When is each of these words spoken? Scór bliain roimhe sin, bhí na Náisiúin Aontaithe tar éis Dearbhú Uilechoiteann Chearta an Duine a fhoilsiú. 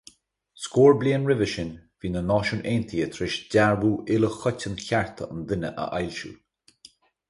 Scór 0.61 0.95
bliain 1.01 1.27
roimhe 1.31 1.47
sin, 1.51 1.69
bhí 1.99 2.11
na 2.15 2.25
Náisiúin 2.31 2.65
Aontaithe 2.73 3.11
tar 3.13 3.27
éis 3.29 3.39
Dearbhú 3.55 3.95
Uilechoiteann 4.01 4.83
Chearta 4.89 5.33
an 5.33 5.49
Duine 5.49 5.77
a 5.83 5.91
fhoilsiú. 5.95 6.39